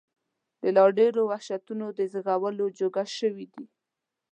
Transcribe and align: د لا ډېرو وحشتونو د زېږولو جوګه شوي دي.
د 0.61 0.63
لا 0.75 0.85
ډېرو 0.97 1.21
وحشتونو 1.31 1.85
د 1.97 1.99
زېږولو 2.11 2.65
جوګه 2.79 3.03
شوي 3.17 3.45
دي. 3.53 3.65